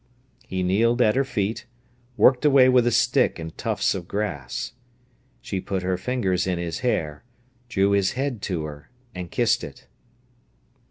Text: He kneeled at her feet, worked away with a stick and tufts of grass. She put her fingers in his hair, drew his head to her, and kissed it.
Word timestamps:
He 0.47 0.63
kneeled 0.63 0.99
at 0.99 1.15
her 1.15 1.23
feet, 1.23 1.67
worked 2.17 2.43
away 2.43 2.67
with 2.69 2.87
a 2.87 2.91
stick 2.91 3.37
and 3.37 3.55
tufts 3.55 3.93
of 3.93 4.07
grass. 4.07 4.73
She 5.43 5.61
put 5.61 5.83
her 5.83 5.95
fingers 5.95 6.47
in 6.47 6.57
his 6.57 6.79
hair, 6.79 7.23
drew 7.69 7.91
his 7.91 8.13
head 8.13 8.41
to 8.49 8.63
her, 8.63 8.89
and 9.13 9.29
kissed 9.29 9.63
it. 9.63 9.85